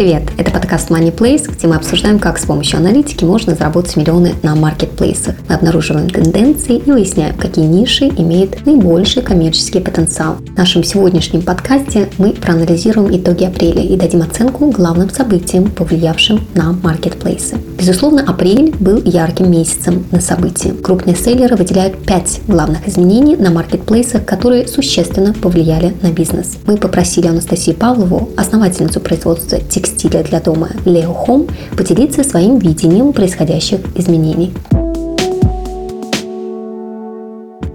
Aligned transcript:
Привет! 0.00 0.22
Это 0.38 0.50
подкаст 0.50 0.90
Money 0.90 1.14
Place, 1.14 1.46
где 1.46 1.66
мы 1.66 1.76
обсуждаем, 1.76 2.18
как 2.18 2.38
с 2.38 2.46
помощью 2.46 2.78
аналитики 2.78 3.22
можно 3.22 3.54
заработать 3.54 3.96
миллионы 3.96 4.32
на 4.42 4.54
маркетплейсах. 4.54 5.34
Мы 5.46 5.56
обнаруживаем 5.56 6.08
тенденции 6.08 6.78
и 6.78 6.90
выясняем, 6.90 7.36
какие 7.36 7.66
ниши 7.66 8.06
имеют 8.06 8.64
наибольший 8.64 9.20
коммерческий 9.20 9.80
потенциал. 9.80 10.36
В 10.36 10.56
нашем 10.56 10.84
сегодняшнем 10.84 11.42
подкасте 11.42 12.08
мы 12.16 12.30
проанализируем 12.32 13.14
итоги 13.14 13.44
апреля 13.44 13.82
и 13.82 13.94
дадим 13.94 14.22
оценку 14.22 14.70
главным 14.70 15.10
событиям, 15.10 15.70
повлиявшим 15.70 16.46
на 16.54 16.72
маркетплейсы. 16.72 17.58
Безусловно, 17.78 18.22
апрель 18.22 18.74
был 18.80 19.02
ярким 19.04 19.50
месяцем 19.50 20.06
на 20.12 20.22
события. 20.22 20.72
Крупные 20.72 21.14
селлеры 21.14 21.56
выделяют 21.56 21.98
5 22.06 22.40
главных 22.48 22.88
изменений 22.88 23.36
на 23.36 23.50
маркетплейсах, 23.50 24.24
которые 24.24 24.66
существенно 24.66 25.34
повлияли 25.34 25.94
на 26.00 26.10
бизнес. 26.10 26.56
Мы 26.66 26.78
попросили 26.78 27.26
Анастасию 27.26 27.76
Павлову, 27.76 28.30
основательницу 28.38 28.98
производства 29.00 29.58
текстиля 29.58 29.89
для 30.22 30.40
дома 30.40 30.70
Leo 30.84 31.14
Home 31.26 31.50
поделиться 31.76 32.24
своим 32.24 32.58
видением 32.58 33.12
происходящих 33.12 33.80
изменений. 33.96 34.52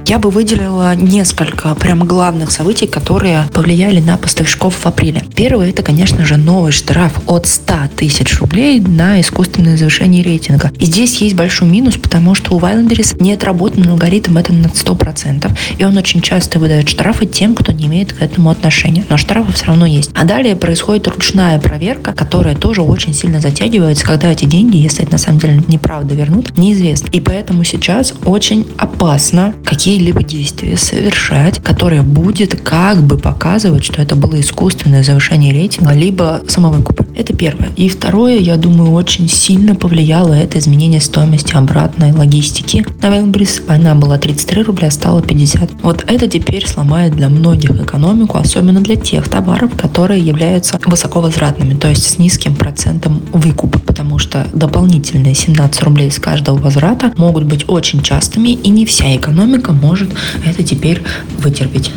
Я 0.07 0.19
бы 0.19 0.29
выделила 0.29 0.95
несколько 0.95 1.73
прям 1.73 2.05
главных 2.05 2.51
событий, 2.51 2.85
которые 2.85 3.49
повлияли 3.51 3.99
на 3.99 4.17
поставщиков 4.17 4.75
в 4.75 4.85
апреле. 4.85 5.23
Первое, 5.35 5.71
это, 5.71 5.81
конечно 5.81 6.23
же, 6.25 6.37
новый 6.37 6.71
штраф 6.71 7.13
от 7.25 7.47
100 7.47 7.73
тысяч 7.95 8.39
рублей 8.39 8.79
на 8.79 9.19
искусственное 9.19 9.77
завышение 9.77 10.21
рейтинга. 10.21 10.71
И 10.77 10.85
здесь 10.85 11.19
есть 11.21 11.35
большой 11.35 11.69
минус, 11.69 11.97
потому 11.97 12.35
что 12.35 12.53
у 12.53 12.59
Wildberries 12.59 13.15
не 13.19 13.33
отработан 13.33 13.89
алгоритм 13.89 14.37
это 14.37 14.53
на 14.53 14.67
100%, 14.67 15.51
и 15.79 15.83
он 15.83 15.97
очень 15.97 16.21
часто 16.21 16.59
выдает 16.59 16.87
штрафы 16.87 17.25
тем, 17.25 17.55
кто 17.55 17.71
не 17.71 17.87
имеет 17.87 18.13
к 18.13 18.21
этому 18.21 18.51
отношения. 18.51 19.05
Но 19.09 19.17
штрафы 19.17 19.53
все 19.53 19.65
равно 19.65 19.87
есть. 19.87 20.11
А 20.13 20.23
далее 20.23 20.55
происходит 20.55 21.07
ручная 21.07 21.57
проверка, 21.59 22.13
которая 22.13 22.55
тоже 22.55 22.83
очень 22.83 23.15
сильно 23.15 23.41
затягивается, 23.41 24.05
когда 24.05 24.31
эти 24.31 24.45
деньги, 24.45 24.77
если 24.77 25.01
это 25.01 25.13
на 25.13 25.17
самом 25.17 25.39
деле 25.39 25.63
неправда 25.67 26.13
вернут, 26.13 26.55
неизвестно. 26.59 27.07
И 27.11 27.19
поэтому 27.19 27.63
сейчас 27.63 28.13
очень 28.23 28.67
опасно, 28.77 29.55
какие 29.65 29.94
какие-либо 29.95 30.23
действия 30.23 30.75
совершать, 30.75 31.63
которое 31.63 32.01
будет 32.01 32.59
как 32.59 33.01
бы 33.01 33.17
показывать, 33.17 33.85
что 33.85 34.01
это 34.01 34.17
было 34.17 34.41
искусственное 34.41 35.03
завышение 35.03 35.53
рейтинга, 35.53 35.93
либо 35.93 36.41
самовыкуп. 36.49 37.05
Это 37.15 37.33
первое. 37.33 37.69
И 37.77 37.87
второе, 37.87 38.37
я 38.39 38.57
думаю, 38.57 38.91
очень 38.91 39.29
сильно 39.29 39.73
повлияло 39.73 40.33
это 40.33 40.59
изменение 40.59 40.99
стоимости 40.99 41.55
обратной 41.55 42.11
логистики 42.11 42.85
на 43.01 43.05
Wildberries. 43.05 43.63
Она 43.69 43.95
была 43.95 44.17
33 44.17 44.63
рубля, 44.63 44.91
стала 44.91 45.21
50. 45.21 45.81
Вот 45.81 46.03
это 46.07 46.27
теперь 46.27 46.67
сломает 46.67 47.15
для 47.15 47.29
многих 47.29 47.71
экономику, 47.71 48.37
особенно 48.37 48.81
для 48.81 48.97
тех 48.97 49.29
товаров, 49.29 49.71
которые 49.77 50.21
являются 50.21 50.77
высоковозвратными, 50.85 51.75
то 51.75 51.87
есть 51.87 52.05
с 52.05 52.17
низким 52.17 52.55
процентом 52.55 53.21
выкупа, 53.31 53.79
потому 53.79 54.19
что 54.19 54.45
дополнительные 54.53 55.35
17 55.35 55.83
рублей 55.83 56.11
с 56.11 56.19
каждого 56.19 56.57
возврата 56.57 57.13
могут 57.15 57.45
быть 57.45 57.63
очень 57.69 58.01
частыми, 58.01 58.49
и 58.49 58.69
не 58.69 58.85
вся 58.85 59.15
экономика 59.15 59.71
может 59.85 60.09
это 60.43 60.63
теперь 60.63 61.03
вытерпеть. 61.37 61.91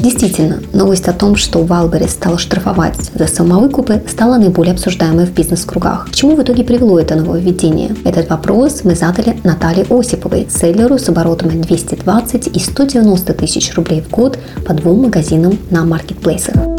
Действительно, 0.00 0.60
новость 0.72 1.06
о 1.08 1.12
том, 1.12 1.36
что 1.36 1.62
Wildberries 1.62 2.12
стала 2.12 2.38
штрафовать 2.38 2.96
за 3.14 3.26
самовыкупы, 3.26 4.02
стала 4.08 4.38
наиболее 4.38 4.72
обсуждаемой 4.72 5.26
в 5.26 5.32
бизнес-кругах. 5.32 6.08
К 6.10 6.14
чему 6.14 6.34
в 6.34 6.42
итоге 6.42 6.64
привело 6.64 6.98
это 6.98 7.16
нововведение? 7.16 7.94
Этот 8.04 8.30
вопрос 8.30 8.80
мы 8.84 8.94
задали 8.94 9.38
Наталье 9.44 9.84
Осиповой, 9.90 10.48
селлеру 10.50 10.98
с 10.98 11.08
оборотами 11.10 11.60
220 11.60 12.56
и 12.56 12.58
190 12.58 13.34
тысяч 13.34 13.74
рублей 13.74 14.00
в 14.00 14.10
год 14.10 14.38
по 14.66 14.72
двум 14.72 15.02
магазинам 15.02 15.58
на 15.70 15.84
маркетплейсах. 15.84 16.77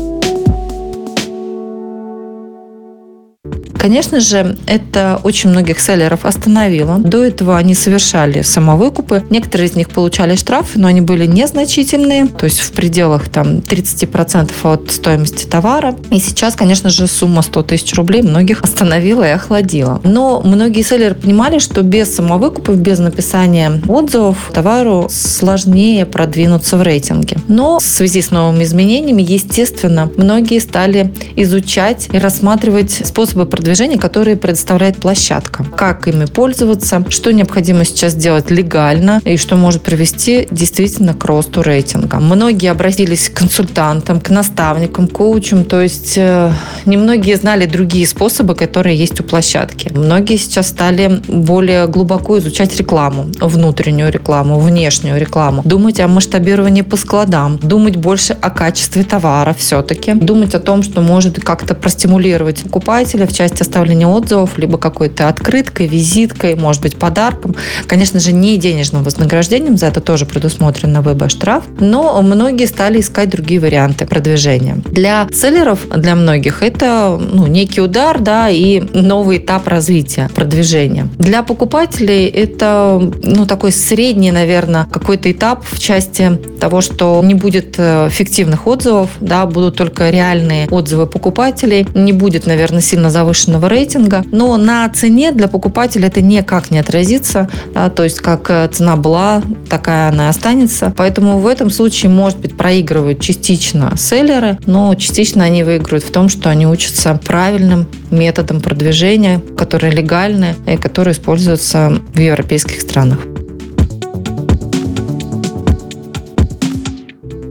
Конечно 3.79 4.19
же, 4.19 4.57
это 4.67 5.21
очень 5.23 5.51
многих 5.51 5.79
селлеров 5.79 6.25
остановило. 6.25 6.97
До 6.99 7.23
этого 7.23 7.57
они 7.57 7.73
совершали 7.73 8.41
самовыкупы. 8.41 9.23
Некоторые 9.29 9.69
из 9.69 9.75
них 9.75 9.89
получали 9.89 10.35
штрафы, 10.35 10.77
но 10.79 10.87
они 10.87 10.99
были 10.99 11.25
незначительные, 11.25 12.27
то 12.27 12.43
есть 12.43 12.59
в 12.59 12.73
пределах 12.73 13.29
там 13.29 13.59
30% 13.59 14.51
от 14.63 14.91
стоимости 14.91 15.45
товара. 15.45 15.95
И 16.11 16.19
сейчас, 16.19 16.55
конечно 16.55 16.89
же, 16.89 17.07
сумма 17.07 17.41
100 17.41 17.63
тысяч 17.63 17.93
рублей 17.93 18.21
многих 18.21 18.63
остановила 18.63 19.23
и 19.23 19.31
охладила. 19.31 20.01
Но 20.03 20.41
многие 20.43 20.81
селлеры 20.81 21.15
понимали, 21.15 21.59
что 21.59 21.81
без 21.81 22.13
самовыкупов, 22.13 22.77
без 22.77 22.99
написания 22.99 23.81
отзывов 23.87 24.51
товару 24.53 25.07
сложнее 25.09 26.05
продвинуться 26.05 26.75
в 26.75 26.81
рейтинге. 26.81 27.37
Но 27.47 27.79
в 27.79 27.83
связи 27.83 28.21
с 28.21 28.31
новыми 28.31 28.65
изменениями, 28.65 29.21
естественно, 29.21 30.11
многие 30.17 30.59
стали 30.59 31.13
изучать 31.37 32.09
и 32.11 32.17
рассматривать 32.17 32.91
способы 33.05 33.45
продвижения 33.45 33.68
продвижения, 33.69 33.99
которые 33.99 34.35
предоставляет 34.35 34.97
площадка. 34.97 35.63
Как 35.63 36.07
ими 36.07 36.25
пользоваться, 36.25 37.05
что 37.09 37.31
необходимо 37.31 37.85
сейчас 37.85 38.15
делать 38.15 38.49
легально 38.49 39.21
и 39.25 39.37
что 39.37 39.57
может 39.57 39.83
привести 39.83 40.47
действительно 40.49 41.13
к 41.13 41.23
росту 41.25 41.61
рейтинга. 41.61 42.17
Многие 42.17 42.71
обратились 42.71 43.29
к 43.29 43.37
консультантам, 43.37 44.21
к 44.21 44.31
наставникам, 44.31 45.07
коучам, 45.07 45.65
то 45.65 45.81
есть 45.81 46.15
э, 46.17 46.51
немногие 46.85 47.35
знали 47.35 47.67
другие 47.67 48.07
способы, 48.07 48.55
которые 48.55 48.97
есть 48.97 49.21
у 49.21 49.23
площадки. 49.23 49.91
Многие 49.93 50.37
сейчас 50.37 50.69
стали 50.69 51.21
более 51.27 51.85
глубоко 51.85 52.39
изучать 52.39 52.75
рекламу, 52.75 53.27
внутреннюю 53.39 54.11
рекламу, 54.11 54.59
внешнюю 54.59 55.19
рекламу, 55.19 55.61
думать 55.63 55.99
о 55.99 56.07
масштабировании 56.07 56.81
по 56.81 56.97
складам, 56.97 57.59
думать 57.59 57.97
больше 57.97 58.35
о 58.41 58.49
качестве 58.49 59.03
товара 59.03 59.53
все-таки, 59.53 60.13
думать 60.13 60.55
о 60.55 60.59
том, 60.59 60.81
что 60.81 61.01
может 61.01 61.39
как-то 61.39 61.75
простимулировать 61.75 62.63
покупателя 62.63 63.27
в 63.27 63.33
части 63.33 63.58
оставления 63.61 64.07
отзывов, 64.07 64.57
либо 64.57 64.77
какой-то 64.77 65.27
открыткой, 65.27 65.87
визиткой, 65.87 66.55
может 66.55 66.81
быть, 66.81 66.97
подарком. 66.97 67.55
Конечно 67.87 68.19
же, 68.19 68.31
не 68.31 68.57
денежным 68.57 69.03
вознаграждением, 69.03 69.77
за 69.77 69.87
это 69.87 70.01
тоже 70.01 70.25
предусмотрен 70.25 70.91
на 70.91 71.01
выбор 71.01 71.29
штраф, 71.29 71.63
но 71.79 72.21
многие 72.21 72.65
стали 72.65 72.99
искать 72.99 73.29
другие 73.29 73.59
варианты 73.59 74.05
продвижения. 74.05 74.81
Для 74.91 75.27
селлеров, 75.31 75.87
для 75.89 76.15
многих, 76.15 76.63
это 76.63 77.19
ну, 77.19 77.47
некий 77.47 77.81
удар, 77.81 78.19
да, 78.19 78.49
и 78.49 78.81
новый 78.93 79.37
этап 79.37 79.67
развития, 79.67 80.29
продвижения. 80.33 81.07
Для 81.17 81.43
покупателей 81.43 82.25
это, 82.25 82.99
ну, 83.23 83.45
такой 83.45 83.71
средний, 83.71 84.31
наверное, 84.31 84.85
какой-то 84.85 85.31
этап 85.31 85.63
в 85.69 85.79
части 85.79 86.37
того, 86.59 86.81
что 86.81 87.21
не 87.23 87.33
будет 87.33 87.75
э, 87.77 88.09
фиктивных 88.11 88.67
отзывов, 88.67 89.09
да, 89.19 89.45
будут 89.45 89.77
только 89.77 90.09
реальные 90.09 90.67
отзывы 90.69 91.07
покупателей, 91.07 91.87
не 91.93 92.13
будет, 92.13 92.45
наверное, 92.45 92.81
сильно 92.81 93.09
завышен 93.09 93.48
повышенного 93.49 93.67
рейтинга, 93.67 94.23
но 94.31 94.57
на 94.57 94.87
цене 94.89 95.31
для 95.31 95.47
покупателя 95.47 96.07
это 96.07 96.21
никак 96.21 96.71
не 96.71 96.79
отразится, 96.79 97.49
да, 97.73 97.89
то 97.89 98.03
есть 98.03 98.19
как 98.19 98.49
э, 98.49 98.67
цена 98.71 98.95
была, 98.95 99.41
такая 99.69 100.09
она 100.09 100.27
и 100.27 100.29
останется. 100.29 100.93
Поэтому 100.95 101.39
в 101.39 101.47
этом 101.47 101.69
случае, 101.69 102.11
может 102.11 102.39
быть, 102.39 102.55
проигрывают 102.55 103.19
частично 103.19 103.93
селлеры, 103.97 104.57
но 104.65 104.93
частично 104.95 105.43
они 105.43 105.63
выигрывают 105.63 106.03
в 106.03 106.11
том, 106.11 106.29
что 106.29 106.49
они 106.49 106.67
учатся 106.67 107.19
правильным 107.25 107.87
методам 108.11 108.61
продвижения, 108.61 109.41
которые 109.57 109.91
легальны 109.91 110.55
и 110.67 110.77
которые 110.77 111.13
используются 111.13 111.99
в 112.13 112.19
европейских 112.19 112.81
странах. 112.81 113.19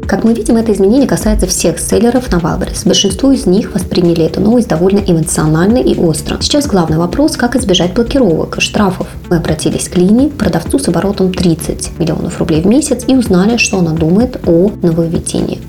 Как 0.09 0.25
мы 0.25 0.33
видим, 0.33 0.57
это 0.57 0.73
изменение 0.73 1.07
касается 1.07 1.47
всех 1.47 1.79
селлеров 1.79 2.33
на 2.33 2.37
Wildberries. 2.37 2.87
Большинство 2.87 3.31
из 3.31 3.45
них 3.45 3.75
восприняли 3.75 4.25
эту 4.25 4.41
новость 4.41 4.67
довольно 4.67 5.01
эмоционально 5.01 5.77
и 5.77 5.95
остро. 5.99 6.39
Сейчас 6.41 6.67
главный 6.67 6.97
вопрос, 6.97 7.37
как 7.37 7.57
избежать 7.57 7.93
блокировок, 7.93 8.59
штрафов. 8.59 9.07
Мы 9.29 9.37
обратились 9.37 9.87
к 9.91 9.99
Лине, 9.99 10.31
продавцу 10.31 10.79
с 10.79 10.89
оборотом 10.89 11.35
30 11.35 11.99
миллионов 11.99 12.39
рублей 12.39 12.63
в 12.63 12.67
месяц 12.67 13.05
и 13.07 13.17
узнали, 13.17 13.59
что 13.59 13.81
она 13.81 13.93
думает 13.93 14.41
о 14.47 14.71
нововведении. 14.81 15.61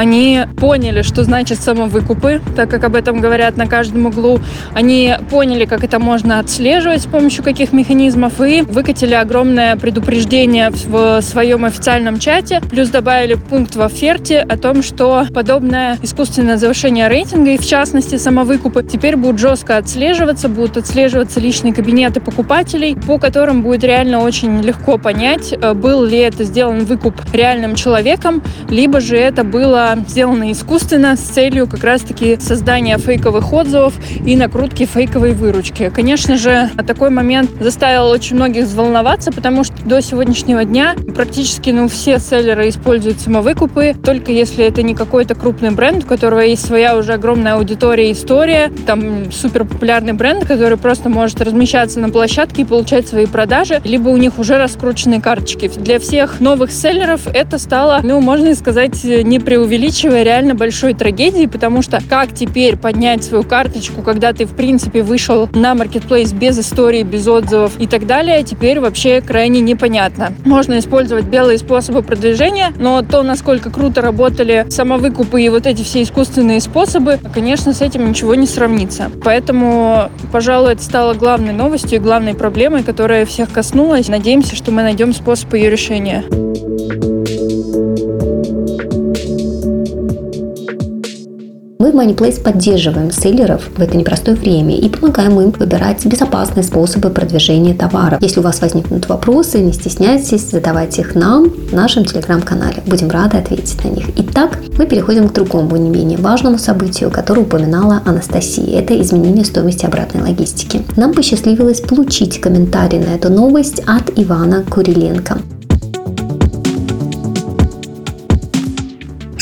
Они 0.00 0.46
поняли, 0.56 1.02
что 1.02 1.24
значит 1.24 1.60
самовыкупы, 1.60 2.40
так 2.56 2.70
как 2.70 2.84
об 2.84 2.96
этом 2.96 3.20
говорят 3.20 3.58
на 3.58 3.66
каждом 3.66 4.06
углу. 4.06 4.40
Они 4.72 5.14
поняли, 5.28 5.66
как 5.66 5.84
это 5.84 5.98
можно 5.98 6.38
отслеживать 6.38 7.02
с 7.02 7.06
помощью 7.06 7.44
каких 7.44 7.74
механизмов 7.74 8.40
и 8.40 8.62
выкатили 8.62 9.12
огромное 9.12 9.76
предупреждение 9.76 10.70
в 10.70 11.20
своем 11.20 11.66
официальном 11.66 12.18
чате. 12.18 12.62
Плюс 12.70 12.88
добавили 12.88 13.34
пункт 13.34 13.76
в 13.76 13.82
оферте 13.82 14.40
о 14.40 14.56
том, 14.56 14.82
что 14.82 15.26
подобное 15.34 15.98
искусственное 16.00 16.56
завышение 16.56 17.08
рейтинга 17.08 17.50
и 17.50 17.58
в 17.58 17.66
частности 17.66 18.16
самовыкупы 18.16 18.82
теперь 18.82 19.16
будут 19.16 19.38
жестко 19.38 19.76
отслеживаться, 19.76 20.48
будут 20.48 20.78
отслеживаться 20.78 21.40
личные 21.40 21.74
кабинеты 21.74 22.22
покупателей, 22.22 22.96
по 22.96 23.18
которым 23.18 23.60
будет 23.62 23.84
реально 23.84 24.20
очень 24.20 24.62
легко 24.62 24.96
понять, 24.96 25.52
э, 25.52 25.74
был 25.74 26.04
ли 26.04 26.16
это 26.16 26.44
сделан 26.44 26.86
выкуп 26.86 27.16
реальным 27.34 27.74
человеком, 27.74 28.42
либо 28.70 29.00
же 29.00 29.18
это 29.18 29.44
было 29.44 29.89
была 29.96 30.04
сделана 30.08 30.52
искусственно 30.52 31.16
с 31.16 31.20
целью 31.20 31.66
как 31.66 31.84
раз-таки 31.84 32.38
создания 32.40 32.98
фейковых 32.98 33.52
отзывов 33.52 33.94
и 34.24 34.36
накрутки 34.36 34.86
фейковой 34.86 35.32
выручки. 35.32 35.90
Конечно 35.94 36.36
же, 36.36 36.70
такой 36.86 37.10
момент 37.10 37.50
заставил 37.60 38.08
очень 38.08 38.36
многих 38.36 38.64
взволноваться, 38.64 39.32
потому 39.32 39.64
что 39.64 39.74
до 39.84 40.00
сегодняшнего 40.02 40.64
дня 40.64 40.94
практически 41.14 41.70
ну, 41.70 41.88
все 41.88 42.18
селлеры 42.18 42.68
используют 42.68 43.20
самовыкупы, 43.20 43.94
только 44.02 44.32
если 44.32 44.64
это 44.64 44.82
не 44.82 44.94
какой-то 44.94 45.34
крупный 45.34 45.70
бренд, 45.70 46.04
у 46.04 46.06
которого 46.06 46.40
есть 46.40 46.66
своя 46.66 46.96
уже 46.96 47.14
огромная 47.14 47.54
аудитория 47.54 48.10
и 48.10 48.12
история, 48.12 48.70
там 48.86 49.32
супер 49.32 49.64
популярный 49.64 50.12
бренд, 50.12 50.44
который 50.46 50.76
просто 50.76 51.08
может 51.08 51.40
размещаться 51.40 52.00
на 52.00 52.10
площадке 52.10 52.62
и 52.62 52.64
получать 52.64 53.08
свои 53.08 53.26
продажи, 53.26 53.80
либо 53.84 54.08
у 54.08 54.16
них 54.16 54.38
уже 54.38 54.58
раскрученные 54.58 55.20
карточки. 55.20 55.68
Для 55.68 55.98
всех 55.98 56.40
новых 56.40 56.72
селлеров 56.72 57.26
это 57.26 57.58
стало, 57.58 58.00
ну, 58.02 58.20
можно 58.20 58.54
сказать, 58.54 59.02
не 59.04 59.38
преувеличивая, 59.80 60.22
реально 60.22 60.54
большой 60.54 60.94
трагедией, 60.94 61.46
потому 61.46 61.80
что 61.82 62.00
как 62.06 62.34
теперь 62.34 62.76
поднять 62.76 63.24
свою 63.24 63.44
карточку, 63.44 64.02
когда 64.02 64.32
ты, 64.32 64.44
в 64.44 64.54
принципе, 64.54 65.02
вышел 65.02 65.48
на 65.54 65.74
маркетплейс 65.74 66.32
без 66.32 66.58
истории, 66.58 67.02
без 67.02 67.26
отзывов 67.26 67.72
и 67.78 67.86
так 67.86 68.06
далее, 68.06 68.42
теперь 68.42 68.80
вообще 68.80 69.22
крайне 69.22 69.60
непонятно. 69.60 70.32
Можно 70.44 70.78
использовать 70.78 71.24
белые 71.24 71.58
способы 71.58 72.02
продвижения, 72.02 72.72
но 72.78 73.02
то, 73.02 73.22
насколько 73.22 73.70
круто 73.70 74.02
работали 74.02 74.66
самовыкупы 74.68 75.42
и 75.42 75.48
вот 75.48 75.66
эти 75.66 75.82
все 75.82 76.02
искусственные 76.02 76.60
способы, 76.60 77.18
конечно, 77.32 77.72
с 77.72 77.80
этим 77.80 78.08
ничего 78.08 78.34
не 78.34 78.46
сравнится. 78.46 79.10
Поэтому, 79.24 80.10
пожалуй, 80.30 80.72
это 80.72 80.82
стало 80.82 81.14
главной 81.14 81.54
новостью 81.54 81.98
и 81.98 82.02
главной 82.02 82.34
проблемой, 82.34 82.82
которая 82.82 83.24
всех 83.24 83.50
коснулась. 83.50 84.08
Надеемся, 84.08 84.56
что 84.56 84.72
мы 84.72 84.82
найдем 84.82 85.14
способ 85.14 85.54
ее 85.54 85.70
решения. 85.70 86.24
Мы 91.90 92.06
в 92.06 92.08
MoneyPlace 92.08 92.40
поддерживаем 92.40 93.10
селлеров 93.10 93.68
в 93.76 93.80
это 93.80 93.96
непростое 93.96 94.36
время 94.36 94.76
и 94.76 94.88
помогаем 94.88 95.40
им 95.40 95.50
выбирать 95.50 96.06
безопасные 96.06 96.62
способы 96.62 97.10
продвижения 97.10 97.74
товаров. 97.74 98.22
Если 98.22 98.38
у 98.38 98.44
вас 98.44 98.60
возникнут 98.60 99.08
вопросы, 99.08 99.58
не 99.58 99.72
стесняйтесь, 99.72 100.50
задавайте 100.50 101.00
их 101.02 101.16
нам 101.16 101.50
в 101.50 101.72
нашем 101.72 102.04
телеграм-канале. 102.04 102.84
Будем 102.86 103.10
рады 103.10 103.38
ответить 103.38 103.82
на 103.84 103.88
них. 103.88 104.06
Итак, 104.16 104.60
мы 104.78 104.86
переходим 104.86 105.28
к 105.28 105.32
другому, 105.32 105.76
не 105.76 105.90
менее 105.90 106.18
важному 106.18 106.58
событию, 106.58 107.10
которое 107.10 107.42
упоминала 107.42 108.02
Анастасия. 108.04 108.78
Это 108.78 109.00
изменение 109.00 109.44
стоимости 109.44 109.84
обратной 109.84 110.22
логистики. 110.22 110.82
Нам 110.96 111.12
посчастливилось 111.12 111.80
получить 111.80 112.40
комментарий 112.40 113.00
на 113.00 113.16
эту 113.16 113.30
новость 113.30 113.80
от 113.80 114.16
Ивана 114.16 114.62
Куриленко. 114.62 115.38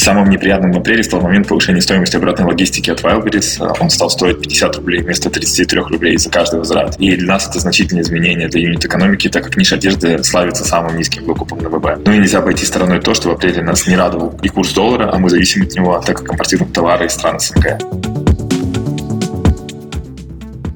Самым 0.08 0.30
неприятным 0.30 0.72
в 0.72 0.78
апреле 0.78 1.04
стал 1.04 1.20
момент 1.20 1.48
повышения 1.48 1.82
стоимости 1.82 2.16
обратной 2.16 2.46
логистики 2.46 2.88
от 2.88 3.02
Wildberries. 3.02 3.76
Он 3.78 3.90
стал 3.90 4.08
стоить 4.08 4.40
50 4.40 4.76
рублей 4.76 5.02
вместо 5.02 5.28
33 5.28 5.80
рублей 5.80 6.16
за 6.16 6.30
каждый 6.30 6.60
возврат. 6.60 6.96
И 6.98 7.14
для 7.14 7.34
нас 7.34 7.46
это 7.46 7.58
значительное 7.58 8.02
изменение 8.04 8.48
для 8.48 8.62
юнит-экономики, 8.62 9.28
так 9.28 9.44
как 9.44 9.58
ниша 9.58 9.74
одежды 9.74 10.24
славится 10.24 10.64
самым 10.64 10.96
низким 10.96 11.24
выкупом 11.24 11.58
на 11.58 11.68
ВБ. 11.68 12.06
Ну 12.06 12.14
и 12.14 12.16
нельзя 12.20 12.38
обойти 12.38 12.64
стороной 12.64 13.00
то, 13.00 13.12
что 13.12 13.28
в 13.28 13.32
апреле 13.32 13.62
нас 13.62 13.86
не 13.86 13.96
радовал 13.96 14.34
и 14.42 14.48
курс 14.48 14.72
доллара, 14.72 15.10
а 15.12 15.18
мы 15.18 15.28
зависим 15.28 15.64
от 15.64 15.74
него, 15.74 15.98
так 15.98 16.16
как 16.16 16.32
импортируем 16.32 16.72
товары 16.72 17.04
из 17.04 17.12
стран 17.12 17.38
СНГ. 17.38 18.17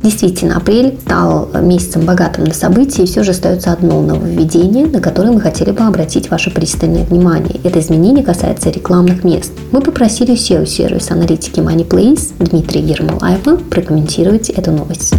Действительно, 0.02 0.56
апрель 0.56 0.98
стал 1.04 1.48
месяцем 1.62 2.04
богатым 2.04 2.44
на 2.44 2.54
события, 2.54 3.04
и 3.04 3.06
все 3.06 3.22
же 3.22 3.30
остается 3.30 3.72
одно 3.72 4.02
нововведение, 4.02 4.86
на 4.86 5.00
которое 5.00 5.30
мы 5.30 5.40
хотели 5.40 5.70
бы 5.70 5.84
обратить 5.84 6.30
ваше 6.30 6.50
пристальное 6.50 7.04
внимание. 7.04 7.60
Это 7.62 7.78
изменение 7.78 8.24
касается 8.24 8.70
рекламных 8.70 9.22
мест. 9.22 9.52
Мы 9.70 9.80
попросили 9.80 10.34
SEO-сервис 10.34 11.10
аналитики 11.10 11.60
MoneyPlace 11.60 12.32
Дмитрия 12.40 12.80
Ермолаева 12.80 13.56
прокомментировать 13.70 14.50
эту 14.50 14.72
новость. 14.72 15.14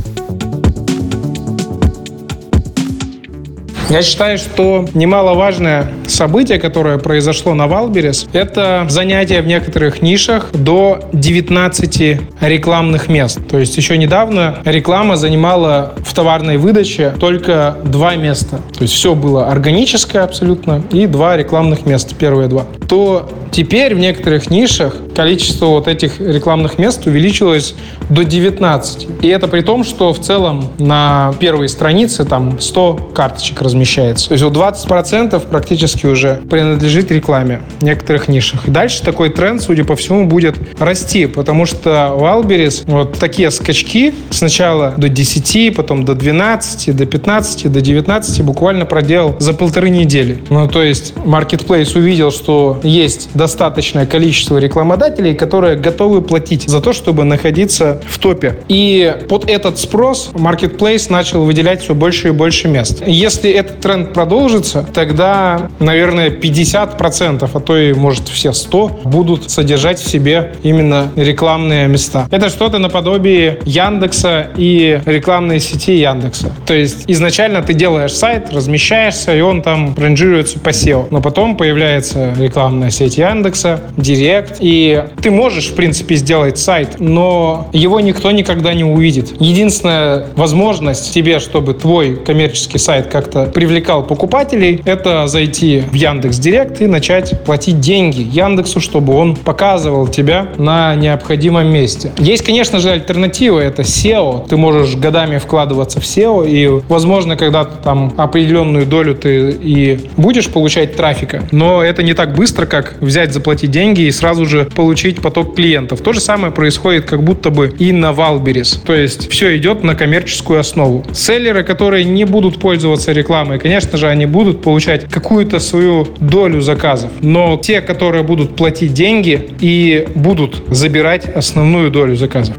Я 3.94 4.02
считаю, 4.02 4.40
что 4.40 4.88
немаловажное 4.96 5.88
событие, 6.08 6.58
которое 6.58 6.98
произошло 6.98 7.54
на 7.54 7.68
Wildberries, 7.68 8.26
это 8.34 8.88
занятие 8.90 9.44
в 9.44 9.46
некоторых 9.46 10.02
нишах 10.02 10.50
до 10.52 11.08
19 11.14 12.20
рекламных 12.42 13.08
мест. 13.08 13.40
То 13.48 13.60
есть 13.60 13.78
еще 13.78 13.96
недавно 14.00 14.58
реклама 14.66 15.16
занимала 15.16 15.94
в 16.04 16.12
товарной 16.16 16.58
выдаче 16.58 17.14
только 17.20 17.78
два 17.84 18.16
места. 18.16 18.62
То 18.76 18.82
есть 18.82 18.96
все 18.96 19.14
было 19.14 19.52
органическое 19.52 20.24
абсолютно 20.24 20.82
и 20.92 21.06
два 21.06 21.38
рекламных 21.38 21.86
места, 21.86 22.16
первые 22.16 22.48
два. 22.48 22.66
То 22.90 23.30
теперь 23.52 23.94
в 23.94 24.00
некоторых 24.00 24.50
нишах 24.50 24.96
количество 25.16 25.68
вот 25.68 25.88
этих 25.88 26.20
рекламных 26.20 26.78
мест 26.78 27.06
увеличилось 27.06 27.76
до 28.10 28.24
19. 28.24 29.08
И 29.22 29.28
это 29.28 29.48
при 29.48 29.62
том, 29.62 29.84
что 29.84 30.14
в 30.14 30.20
целом 30.20 30.72
на 30.80 31.34
первой 31.40 31.70
странице 31.70 32.26
там 32.26 32.60
100 32.60 33.12
карточек 33.14 33.62
размещается. 33.62 34.30
То 34.30 34.34
есть 34.34 34.44
вот 34.44 34.54
20% 34.54 35.40
практически 35.48 36.06
уже 36.06 36.42
принадлежит 36.50 37.12
рекламе 37.12 37.62
в 37.80 37.84
некоторых 37.84 38.28
нишах. 38.28 38.68
И 38.68 38.72
дальше 38.72 39.02
такой 39.04 39.30
тренд, 39.30 39.62
судя 39.62 39.84
по 39.84 39.96
всему, 39.96 40.28
будет 40.28 40.56
расти, 40.80 41.26
потому 41.26 41.66
что 41.66 42.14
Wildberries 42.16 42.84
вот 42.86 43.18
такие 43.18 43.52
скачки 43.52 44.14
сначала 44.30 44.94
до 44.98 45.10
10, 45.10 45.76
потом 45.76 46.06
до 46.06 46.16
12, 46.16 46.96
до 46.96 47.06
15, 47.06 47.72
до 47.72 47.82
19 47.82 48.42
буквально 48.44 48.86
проделал 48.86 49.36
за 49.40 49.54
полторы 49.54 49.90
недели. 49.90 50.44
Ну, 50.50 50.68
то 50.68 50.82
есть 50.82 51.14
Marketplace 51.16 51.98
увидел, 51.98 52.32
что 52.32 52.80
есть 52.84 53.30
достаточное 53.34 54.06
количество 54.06 54.58
рекламодателей, 54.58 55.03
которые 55.34 55.76
готовы 55.76 56.22
платить 56.22 56.64
за 56.68 56.82
то, 56.82 56.94
чтобы 56.94 57.24
находиться 57.24 58.02
в 58.08 58.20
топе. 58.20 58.60
И 58.68 59.16
под 59.30 59.50
этот 59.50 59.80
спрос 59.80 60.32
Marketplace 60.34 61.12
начал 61.12 61.44
выделять 61.44 61.82
все 61.82 61.94
больше 61.94 62.30
и 62.30 62.32
больше 62.32 62.68
мест. 62.68 63.04
Если 63.06 63.52
этот 63.52 63.82
тренд 63.82 64.14
продолжится, 64.14 64.86
тогда, 64.94 65.70
наверное, 65.80 66.30
50%, 66.30 67.50
а 67.54 67.60
то 67.60 67.78
и, 67.78 67.94
может, 67.94 68.28
все 68.28 68.54
100 68.54 69.02
будут 69.04 69.50
содержать 69.50 70.00
в 70.00 70.10
себе 70.10 70.54
именно 70.64 71.12
рекламные 71.16 71.88
места. 71.88 72.28
Это 72.32 72.50
что-то 72.50 72.80
наподобие 72.80 73.60
Яндекса 73.66 74.48
и 74.56 75.02
рекламной 75.06 75.60
сети 75.60 75.94
Яндекса. 75.94 76.52
То 76.66 76.74
есть 76.74 77.04
изначально 77.08 77.62
ты 77.62 77.74
делаешь 77.74 78.14
сайт, 78.14 78.54
размещаешься, 78.54 79.36
и 79.36 79.42
он 79.42 79.62
там 79.62 79.96
ранжируется 79.98 80.60
по 80.60 80.70
SEO. 80.70 81.08
Но 81.12 81.22
потом 81.22 81.58
появляется 81.58 82.34
рекламная 82.38 82.90
сеть 82.90 83.18
Яндекса, 83.18 83.82
Директ, 83.98 84.58
и 84.60 84.93
ты 85.22 85.32
можешь, 85.32 85.68
в 85.68 85.76
принципе, 85.76 86.16
сделать 86.16 86.58
сайт, 86.58 87.00
но 87.00 87.68
его 87.74 88.00
никто 88.00 88.32
никогда 88.32 88.74
не 88.74 88.84
увидит. 88.84 89.34
Единственная 89.40 90.28
возможность 90.36 91.14
тебе, 91.14 91.40
чтобы 91.40 91.74
твой 91.74 92.16
коммерческий 92.16 92.78
сайт 92.78 93.08
как-то 93.08 93.46
привлекал 93.46 94.04
покупателей, 94.04 94.82
это 94.86 95.28
зайти 95.28 95.80
в 95.80 95.94
Яндекс 95.94 96.38
Директ 96.38 96.82
и 96.82 96.88
начать 96.88 97.44
платить 97.44 97.80
деньги 97.80 98.22
Яндексу, 98.22 98.80
чтобы 98.80 99.14
он 99.16 99.36
показывал 99.36 100.08
тебя 100.08 100.48
на 100.58 100.96
необходимом 100.96 101.68
месте. 101.68 102.12
Есть, 102.18 102.44
конечно 102.44 102.80
же, 102.80 102.92
альтернатива, 102.92 103.60
это 103.60 103.82
SEO. 103.82 104.48
Ты 104.48 104.58
можешь 104.58 104.96
годами 104.96 105.38
вкладываться 105.38 106.00
в 106.00 106.04
SEO, 106.04 106.48
и, 106.50 106.82
возможно, 106.88 107.36
когда-то 107.36 107.78
там 107.84 108.14
определенную 108.18 108.86
долю 108.86 109.16
ты 109.16 109.52
и 109.52 110.10
будешь 110.18 110.50
получать 110.50 110.96
трафика, 110.96 111.44
но 111.52 111.84
это 111.84 112.04
не 112.04 112.14
так 112.14 112.36
быстро, 112.36 112.66
как 112.66 112.96
взять, 113.02 113.34
заплатить 113.34 113.72
деньги 113.72 114.02
и 114.02 114.12
сразу 114.12 114.46
же 114.46 114.66
получить 114.66 114.83
поток 115.22 115.56
клиентов. 115.56 116.02
То 116.02 116.14
же 116.14 116.20
самое 116.20 116.54
происходит 116.54 117.06
как 117.06 117.24
будто 117.24 117.50
бы 117.50 117.74
и 117.80 117.92
на 117.92 118.14
Wildberries. 118.14 118.82
То 118.86 118.94
есть 118.94 119.30
все 119.32 119.58
идет 119.58 119.84
на 119.84 119.96
коммерческую 119.96 120.60
основу. 120.60 121.06
Селлеры, 121.14 121.64
которые 121.64 122.06
не 122.06 122.26
будут 122.26 122.60
пользоваться 122.60 123.12
рекламой, 123.12 123.60
конечно 123.60 123.98
же, 123.98 124.08
они 124.08 124.26
будут 124.26 124.62
получать 124.62 125.10
какую-то 125.10 125.60
свою 125.60 126.08
долю 126.20 126.62
заказов. 126.62 127.12
Но 127.22 127.58
те, 127.58 127.82
которые 127.82 128.24
будут 128.24 128.56
платить 128.56 128.94
деньги 128.94 129.50
и 129.60 130.08
будут 130.16 130.64
забирать 130.70 131.26
основную 131.26 131.92
долю 131.92 132.16
заказов. 132.16 132.56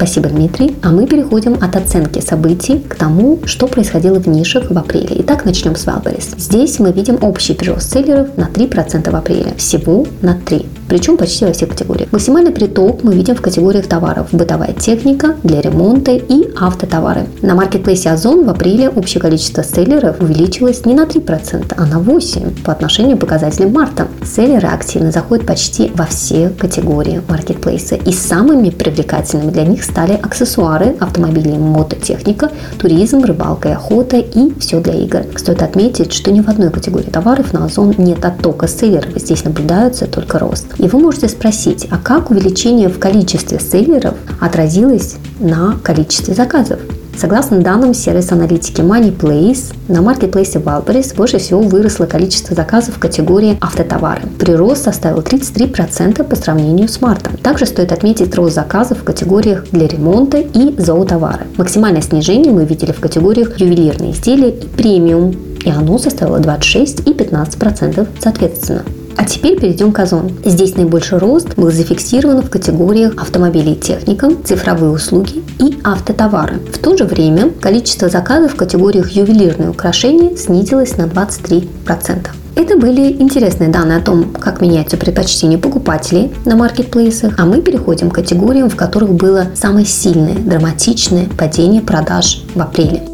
Спасибо, 0.00 0.30
Дмитрий. 0.30 0.78
А 0.82 0.92
мы 0.92 1.06
переходим 1.06 1.58
от 1.60 1.76
оценки 1.76 2.20
событий 2.20 2.78
к 2.78 2.94
тому, 2.94 3.38
что 3.44 3.66
происходило 3.66 4.18
в 4.18 4.26
нишах 4.26 4.70
в 4.70 4.78
апреле. 4.78 5.16
Итак, 5.18 5.44
начнем 5.44 5.76
с 5.76 5.84
Wildberries. 5.84 6.30
Здесь 6.38 6.78
мы 6.78 6.90
видим 6.90 7.18
общий 7.20 7.52
прирост 7.52 7.92
селлеров 7.92 8.34
на 8.38 8.44
3% 8.44 9.10
в 9.10 9.14
апреле. 9.14 9.52
Всего 9.58 10.06
на 10.22 10.38
3%. 10.38 10.64
причем 10.88 11.16
почти 11.16 11.44
во 11.44 11.52
всех 11.52 11.68
категориях. 11.68 12.10
Максимальный 12.12 12.50
приток 12.50 13.04
мы 13.04 13.14
видим 13.14 13.36
в 13.36 13.42
категориях 13.42 13.86
товаров 13.86 14.28
бытовая 14.32 14.72
техника, 14.72 15.36
для 15.44 15.60
ремонта 15.60 16.12
и 16.12 16.50
автотовары. 16.58 17.26
На 17.42 17.54
маркетплейсе 17.54 18.10
Озон 18.10 18.44
в 18.44 18.48
апреле 18.48 18.88
общее 18.88 19.20
количество 19.20 19.62
селлеров 19.62 20.20
увеличилось 20.20 20.86
не 20.86 20.94
на 20.94 21.04
3%, 21.04 21.74
а 21.76 21.86
на 21.86 22.00
8% 22.02 22.62
по 22.64 22.72
отношению 22.72 23.18
к 23.18 23.20
показателям 23.20 23.72
марта. 23.72 24.08
Селлеры 24.24 24.66
активно 24.66 25.12
заходят 25.12 25.46
почти 25.46 25.92
во 25.94 26.06
все 26.06 26.48
категории 26.48 27.20
маркетплейса. 27.28 27.94
И 27.94 28.12
самыми 28.12 28.70
привлекательными 28.70 29.50
для 29.50 29.64
них 29.64 29.84
стали 29.90 30.12
аксессуары, 30.12 30.96
автомобили 31.00 31.56
мототехника, 31.56 32.50
туризм, 32.78 33.24
рыбалка 33.24 33.70
и 33.70 33.72
охота 33.72 34.18
и 34.18 34.58
все 34.58 34.80
для 34.80 34.94
игр. 34.94 35.22
Стоит 35.36 35.62
отметить, 35.62 36.12
что 36.12 36.30
ни 36.30 36.40
в 36.40 36.48
одной 36.48 36.70
категории 36.70 37.10
товаров 37.10 37.52
на 37.52 37.64
Озон 37.64 37.94
нет 37.98 38.24
оттока 38.24 38.68
селлеров. 38.68 39.10
Здесь 39.16 39.44
наблюдается 39.44 40.06
только 40.06 40.38
рост. 40.38 40.66
И 40.78 40.86
вы 40.86 40.98
можете 41.00 41.28
спросить, 41.28 41.86
а 41.90 41.98
как 41.98 42.30
увеличение 42.30 42.88
в 42.88 42.98
количестве 42.98 43.58
селлеров 43.58 44.14
отразилось 44.40 45.16
на 45.40 45.76
количестве 45.82 46.34
заказов? 46.34 46.78
Согласно 47.20 47.60
данным 47.60 47.92
сервиса 47.92 48.34
аналитики 48.34 48.80
MoneyPlace, 48.80 49.74
на 49.88 50.00
маркетплейсе 50.00 50.58
Wildberries 50.58 51.14
больше 51.14 51.36
всего 51.36 51.60
выросло 51.60 52.06
количество 52.06 52.56
заказов 52.56 52.96
в 52.96 52.98
категории 52.98 53.58
автотовары. 53.60 54.22
Прирост 54.38 54.84
составил 54.84 55.18
33% 55.18 56.24
по 56.24 56.34
сравнению 56.34 56.88
с 56.88 57.02
мартом. 57.02 57.36
Также 57.36 57.66
стоит 57.66 57.92
отметить 57.92 58.34
рост 58.36 58.54
заказов 58.54 59.00
в 59.00 59.04
категориях 59.04 59.66
для 59.70 59.86
ремонта 59.86 60.38
и 60.38 60.74
зоотовары. 60.80 61.44
Максимальное 61.58 62.00
снижение 62.00 62.54
мы 62.54 62.64
видели 62.64 62.92
в 62.92 63.00
категориях 63.00 63.60
ювелирные 63.60 64.12
изделия 64.12 64.48
и 64.48 64.66
премиум, 64.66 65.36
и 65.62 65.68
оно 65.68 65.98
составило 65.98 66.38
26 66.38 67.00
и 67.00 67.12
15% 67.12 68.08
соответственно. 68.18 68.82
А 69.20 69.24
теперь 69.26 69.60
перейдем 69.60 69.92
к 69.92 69.98
Озон. 69.98 70.32
Здесь 70.46 70.76
наибольший 70.76 71.18
рост 71.18 71.54
был 71.54 71.70
зафиксирован 71.70 72.40
в 72.40 72.48
категориях 72.48 73.20
автомобилей 73.20 73.74
и 73.74 73.78
техника, 73.78 74.30
цифровые 74.44 74.90
услуги 74.90 75.44
и 75.58 75.78
автотовары. 75.84 76.58
В 76.72 76.78
то 76.78 76.96
же 76.96 77.04
время 77.04 77.50
количество 77.50 78.08
заказов 78.08 78.54
в 78.54 78.56
категориях 78.56 79.10
ювелирные 79.10 79.68
украшения 79.68 80.34
снизилось 80.38 80.96
на 80.96 81.02
23%. 81.02 82.28
Это 82.56 82.78
были 82.78 83.12
интересные 83.20 83.68
данные 83.68 83.98
о 83.98 84.02
том, 84.02 84.24
как 84.32 84.62
меняются 84.62 84.96
предпочтения 84.96 85.58
покупателей 85.58 86.32
на 86.46 86.56
маркетплейсах, 86.56 87.34
а 87.38 87.44
мы 87.44 87.60
переходим 87.60 88.10
к 88.10 88.14
категориям, 88.14 88.70
в 88.70 88.76
которых 88.76 89.12
было 89.12 89.48
самое 89.54 89.84
сильное, 89.84 90.36
драматичное 90.36 91.26
падение 91.36 91.82
продаж 91.82 92.42
в 92.54 92.62
апреле. 92.62 93.09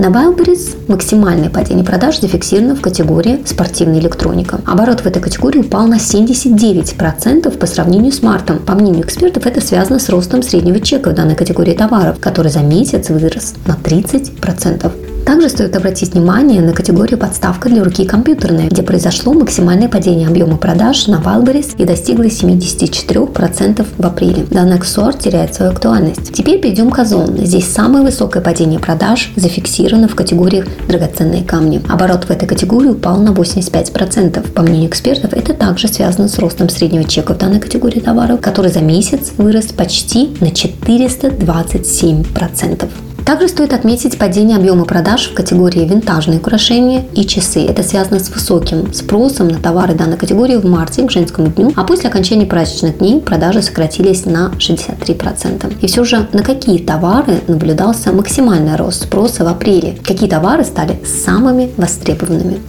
На 0.00 0.06
Wildberries 0.06 0.78
максимальное 0.88 1.50
падение 1.50 1.84
продаж 1.84 2.20
зафиксировано 2.20 2.74
в 2.74 2.80
категории 2.80 3.42
спортивная 3.44 4.00
электроника. 4.00 4.58
Оборот 4.64 5.00
в 5.00 5.06
этой 5.06 5.20
категории 5.20 5.58
упал 5.58 5.86
на 5.86 5.96
79% 5.96 7.58
по 7.58 7.66
сравнению 7.66 8.10
с 8.10 8.22
мартом. 8.22 8.60
По 8.60 8.72
мнению 8.72 9.04
экспертов, 9.04 9.44
это 9.44 9.60
связано 9.60 9.98
с 9.98 10.08
ростом 10.08 10.42
среднего 10.42 10.80
чека 10.80 11.10
в 11.10 11.14
данной 11.14 11.34
категории 11.34 11.74
товаров, 11.74 12.18
который 12.18 12.50
за 12.50 12.60
месяц 12.60 13.10
вырос 13.10 13.52
на 13.66 13.72
30%. 13.72 14.90
Также 15.30 15.48
стоит 15.48 15.76
обратить 15.76 16.14
внимание 16.14 16.60
на 16.60 16.72
категорию 16.72 17.16
подставка 17.16 17.68
для 17.68 17.84
руки 17.84 18.04
компьютерная, 18.04 18.68
где 18.68 18.82
произошло 18.82 19.32
максимальное 19.32 19.88
падение 19.88 20.26
объема 20.26 20.56
продаж 20.56 21.06
на 21.06 21.20
Wildberries 21.20 21.76
и 21.78 21.84
достигло 21.84 22.24
74% 22.24 23.86
в 23.96 24.04
апреле. 24.04 24.44
Данный 24.50 24.74
аксессуар 24.74 25.14
теряет 25.14 25.54
свою 25.54 25.70
актуальность. 25.70 26.32
Теперь 26.32 26.60
перейдем 26.60 26.90
к 26.90 26.98
Озон. 26.98 27.36
Здесь 27.36 27.68
самое 27.68 28.04
высокое 28.04 28.42
падение 28.42 28.80
продаж 28.80 29.30
зафиксировано 29.36 30.08
в 30.08 30.16
категориях 30.16 30.66
драгоценные 30.88 31.44
камни. 31.44 31.80
Оборот 31.88 32.24
в 32.24 32.30
этой 32.30 32.48
категории 32.48 32.88
упал 32.88 33.18
на 33.18 33.28
85%. 33.28 34.50
По 34.50 34.62
мнению 34.62 34.88
экспертов, 34.88 35.32
это 35.32 35.54
также 35.54 35.86
связано 35.86 36.26
с 36.26 36.40
ростом 36.40 36.68
среднего 36.68 37.04
чека 37.04 37.34
в 37.34 37.38
данной 37.38 37.60
категории 37.60 38.00
товаров, 38.00 38.40
который 38.40 38.72
за 38.72 38.80
месяц 38.80 39.30
вырос 39.38 39.66
почти 39.66 40.30
на 40.40 40.46
427%. 40.46 42.88
Также 43.30 43.46
стоит 43.46 43.72
отметить 43.72 44.18
падение 44.18 44.56
объема 44.56 44.84
продаж 44.84 45.19
в 45.28 45.34
категории 45.34 45.84
винтажные 45.84 46.38
украшения 46.38 47.04
и 47.14 47.24
часы. 47.24 47.64
Это 47.64 47.82
связано 47.82 48.18
с 48.18 48.30
высоким 48.30 48.92
спросом 48.92 49.48
на 49.48 49.58
товары 49.58 49.94
данной 49.94 50.16
категории 50.16 50.56
в 50.56 50.64
марте 50.64 51.06
к 51.06 51.10
женскому 51.10 51.48
дню, 51.48 51.72
а 51.76 51.84
после 51.84 52.08
окончания 52.08 52.46
праздничных 52.46 52.98
дней 52.98 53.20
продажи 53.20 53.62
сократились 53.62 54.24
на 54.24 54.52
63%. 54.58 55.78
И 55.80 55.86
все 55.86 56.04
же 56.04 56.28
на 56.32 56.42
какие 56.42 56.78
товары 56.78 57.40
наблюдался 57.46 58.12
максимальный 58.12 58.76
рост 58.76 59.04
спроса 59.04 59.44
в 59.44 59.48
апреле? 59.48 59.96
Какие 60.04 60.28
товары 60.28 60.64
стали 60.64 60.98
самыми 61.04 61.70
востребованными? 61.76 62.60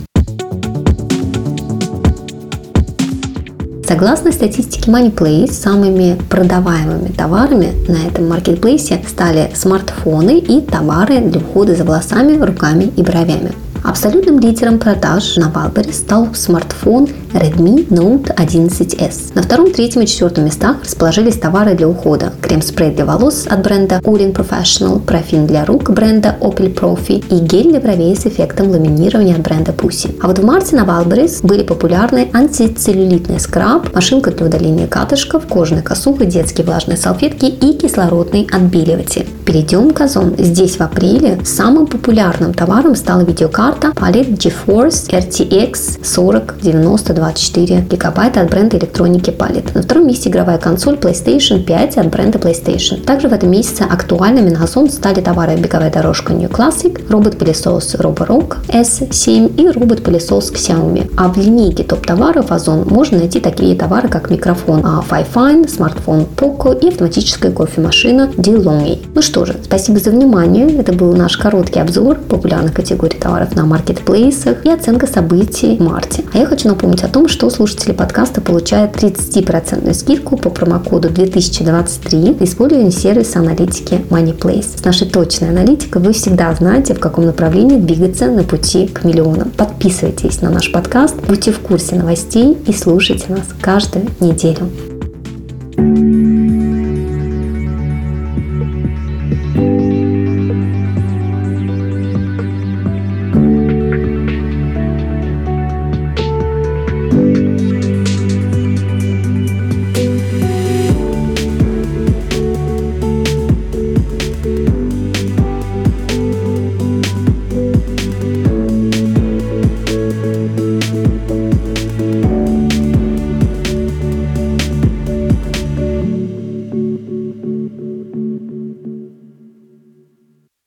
Согласно 3.92 4.32
статистике 4.32 4.90
MoneyPlace, 4.90 5.52
самыми 5.52 6.18
продаваемыми 6.30 7.10
товарами 7.10 7.74
на 7.90 8.08
этом 8.08 8.30
маркетплейсе 8.30 9.02
стали 9.06 9.52
смартфоны 9.54 10.40
и 10.40 10.62
товары 10.62 11.20
для 11.20 11.42
ухода 11.42 11.76
за 11.76 11.84
волосами, 11.84 12.42
руками 12.42 12.86
и 12.96 13.04
бровями. 13.04 13.52
Абсолютным 13.84 14.40
лидером 14.40 14.80
продаж 14.80 15.36
на 15.36 15.50
Wildberries 15.50 15.92
стал 15.92 16.34
смартфон 16.34 17.10
Redmi 17.34 17.88
Note 17.90 18.36
11s. 18.36 19.32
На 19.36 19.42
втором, 19.44 19.72
третьем 19.72 20.02
и 20.02 20.06
четвертом 20.06 20.46
местах 20.46 20.78
расположились 20.84 21.38
товары 21.38 21.76
для 21.76 21.88
ухода. 21.88 22.34
Крем-спрей 22.42 22.92
для 22.92 23.06
волос 23.06 23.48
от 23.50 23.64
бренда 23.64 24.00
Ollin 24.04 24.34
Professional, 24.34 25.00
парафин 25.00 25.48
для 25.48 25.66
рук 25.66 25.90
бренда 25.92 26.36
Opel 26.42 26.74
Profi 26.74 27.24
и 27.30 27.40
гель 27.40 27.70
для 27.70 27.80
бровей 27.80 28.16
с 28.16 28.26
эффектом 28.26 28.70
ламинирования 28.70 29.36
от 29.36 29.42
бренда 29.42 29.72
Pussy. 29.72 30.18
А 30.22 30.28
вот 30.28 30.40
в 30.40 30.44
марте 30.44 30.76
на 30.76 30.86
Wildberries 30.86 31.42
были 31.42 31.64
популярны 31.64 32.30
антицеллюлитный 32.34 33.40
скраб, 33.40 33.94
машинка 33.96 34.32
для 34.32 34.48
удаления 34.48 34.88
катышков, 34.88 35.48
кожаная 35.48 35.84
косуха, 35.84 36.26
детские 36.26 36.66
влажные 36.66 36.98
салфетки 36.98 37.46
и 37.46 37.74
кислородный 37.74 38.48
отбеливатель. 38.52 39.28
Перейдем 39.46 39.92
к 39.92 40.02
Озон. 40.02 40.36
Здесь 40.38 40.78
в 40.78 40.82
апреле 40.82 41.40
самым 41.44 41.88
популярным 41.88 42.54
товаром 42.54 42.96
стала 42.96 43.22
видеокарта 43.22 43.62
карта 43.62 43.92
Palit 44.00 44.28
GeForce 44.30 45.10
RTX 45.10 46.04
4090 46.04 47.14
24 47.22 47.82
гигабайта 47.82 48.42
от 48.42 48.50
бренда 48.50 48.78
электроники 48.78 49.30
Palit. 49.30 49.76
На 49.76 49.84
втором 49.84 50.08
месте 50.08 50.30
игровая 50.30 50.58
консоль 50.58 50.96
PlayStation 50.96 51.64
5 51.64 51.98
от 51.98 52.10
бренда 52.10 52.40
PlayStation. 52.40 53.00
Также 53.04 53.28
в 53.28 53.34
этом 53.34 53.52
месяце 53.52 53.84
актуальными 53.84 54.50
на 54.50 54.64
Озон 54.64 54.90
стали 54.90 55.22
товары 55.22 55.56
беговая 55.56 55.92
дорожка 55.92 56.34
New 56.34 56.50
Classic, 56.50 57.00
робот-пылесос 57.10 57.94
Roborock 57.96 58.58
S7 58.70 59.56
и 59.56 59.70
робот-пылесос 59.70 60.52
Xiaomi. 60.52 61.12
А 61.16 61.28
в 61.28 61.38
линейке 61.38 61.84
топ-товаров 61.84 62.52
Озон 62.52 62.88
можно 62.88 63.20
найти 63.20 63.40
такие 63.40 63.76
товары, 63.76 64.08
как 64.08 64.32
микрофон 64.32 64.82
Fifine, 64.82 65.70
смартфон 65.70 66.26
Poco 66.36 66.76
и 66.80 66.88
автоматическая 66.88 67.52
кофемашина 67.52 68.32
DeLonghi. 68.36 68.98
Ну 69.14 69.22
что 69.22 69.46
же, 69.46 69.58
спасибо 69.64 70.00
за 70.00 70.10
внимание. 70.10 70.76
Это 70.76 70.92
был 70.92 71.16
наш 71.16 71.38
короткий 71.38 71.82
обзор 71.82 72.18
популярных 72.18 72.74
категорий 72.74 73.20
товаров 73.20 73.56
на 73.56 73.66
маркетплейсах 73.66 74.66
и 74.66 74.72
оценка 74.72 75.06
событий 75.06 75.78
в 75.78 75.82
марте. 75.84 76.24
А 76.34 76.40
я 76.40 76.46
хочу 76.48 76.68
напомнить 76.68 77.04
о 77.04 77.11
том, 77.12 77.28
что 77.28 77.50
слушатели 77.50 77.92
подкаста 77.92 78.42
получают 78.42 78.96
30% 78.96 79.94
скидку 79.94 80.38
по 80.38 80.50
промокоду 80.50 81.10
2023 81.10 82.34
при 82.34 82.46
использовании 82.46 82.90
сервиса 82.90 83.40
аналитики 83.40 84.04
MoneyPlace. 84.10 84.80
С 84.80 84.84
нашей 84.84 85.08
точной 85.08 85.50
аналитикой 85.50 86.02
вы 86.02 86.14
всегда 86.14 86.54
знаете, 86.54 86.94
в 86.94 87.00
каком 87.00 87.26
направлении 87.26 87.78
двигаться 87.78 88.28
на 88.28 88.44
пути 88.44 88.88
к 88.88 89.04
миллионам. 89.04 89.52
Подписывайтесь 89.52 90.42
на 90.42 90.50
наш 90.50 90.72
подкаст, 90.72 91.16
будьте 91.28 91.52
в 91.52 91.60
курсе 91.60 91.96
новостей 91.96 92.58
и 92.66 92.74
слушайте 92.74 93.26
нас 93.30 93.48
каждую 93.62 94.08
неделю. 94.20 94.70